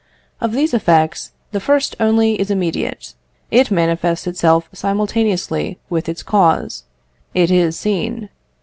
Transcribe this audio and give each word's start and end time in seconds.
Of 0.41 0.53
these 0.53 0.73
effects, 0.73 1.31
the 1.51 1.59
first 1.59 1.95
only 1.99 2.33
is 2.41 2.49
immediate; 2.49 3.13
it 3.51 3.69
manifests 3.69 4.25
itself 4.25 4.67
simultaneously 4.73 5.77
with 5.91 6.09
its 6.09 6.23
cause 6.23 6.85
it 7.35 7.51
is 7.51 7.77
seen. 7.77 8.29